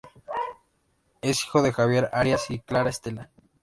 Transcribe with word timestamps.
Es 1.21 1.43
hijo 1.43 1.61
de 1.61 1.73
Javier 1.73 2.09
Arias 2.11 2.49
y 2.49 2.57
Clara 2.57 2.91
Stella. 2.91 3.29